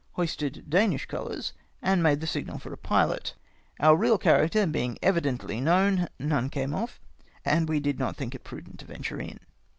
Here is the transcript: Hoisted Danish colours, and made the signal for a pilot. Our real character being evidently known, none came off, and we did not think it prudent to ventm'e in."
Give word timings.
Hoisted 0.13 0.65
Danish 0.67 1.05
colours, 1.05 1.53
and 1.79 2.01
made 2.01 2.21
the 2.21 2.25
signal 2.25 2.57
for 2.57 2.73
a 2.73 2.75
pilot. 2.75 3.35
Our 3.79 3.95
real 3.95 4.17
character 4.17 4.65
being 4.65 4.97
evidently 5.03 5.61
known, 5.61 6.07
none 6.17 6.49
came 6.49 6.73
off, 6.73 6.99
and 7.45 7.69
we 7.69 7.79
did 7.79 7.99
not 7.99 8.15
think 8.15 8.33
it 8.33 8.43
prudent 8.43 8.79
to 8.79 8.85
ventm'e 8.85 9.29
in." 9.29 9.39